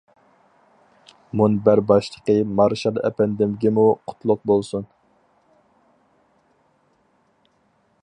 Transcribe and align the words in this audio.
مۇنبەر 1.41 1.81
باشلىقى 1.91 2.35
مارشال 2.61 2.97
ئەپەندىمگىمۇ 3.11 3.85
قۇتلۇق 4.09 4.43
بولسۇن. 4.53 4.89